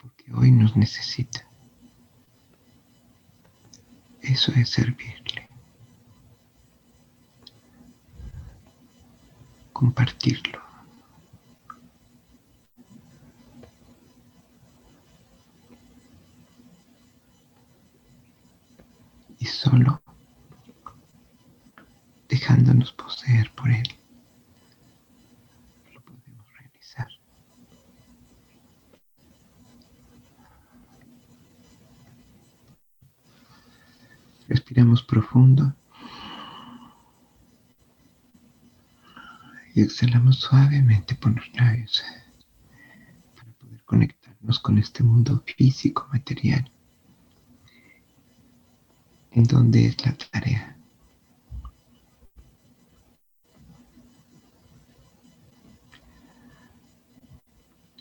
Porque 0.00 0.32
hoy 0.32 0.52
necesita. 0.76 1.46
Eso 4.22 4.52
es 4.52 4.68
servirle. 4.70 5.48
Compartirlo. 9.72 10.59
Respiramos 34.50 35.04
profundo 35.04 35.76
y 39.76 39.82
exhalamos 39.82 40.40
suavemente 40.40 41.14
por 41.14 41.36
los 41.36 41.54
labios 41.54 42.02
para 43.36 43.52
poder 43.52 43.84
conectarnos 43.84 44.58
con 44.58 44.78
este 44.78 45.04
mundo 45.04 45.44
físico, 45.56 46.08
material, 46.12 46.68
en 49.30 49.44
donde 49.44 49.86
es 49.86 50.04
la 50.04 50.14
tarea 50.14 50.76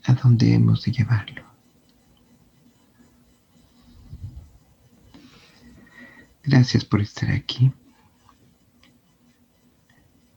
a 0.06 0.14
dónde 0.16 0.56
hemos 0.56 0.84
de 0.84 0.92
llevarlo. 0.94 1.49
Gracias 6.44 6.86
por 6.86 7.02
estar 7.02 7.32
aquí. 7.32 7.72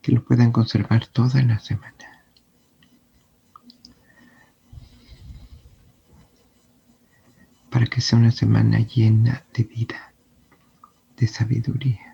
que 0.03 0.13
lo 0.13 0.25
puedan 0.25 0.51
conservar 0.51 1.07
toda 1.07 1.41
la 1.43 1.61
semana. 1.61 2.25
Para 7.71 7.87
que 7.87 8.01
sea 8.01 8.19
una 8.19 8.33
semana 8.33 8.81
llena 8.81 9.45
de 9.55 9.63
vida, 9.63 10.13
de 11.17 11.27
sabiduría. 11.29 12.12